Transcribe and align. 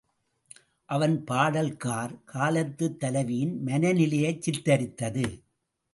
அவன் 0.89 1.23
பாடல் 1.23 1.77
கார் 1.77 2.23
காலத்துத் 2.25 2.99
தலைவியின் 2.99 3.63
மன 3.63 3.91
நிலையைச் 3.91 4.41
சித்திரித்தது. 4.41 5.25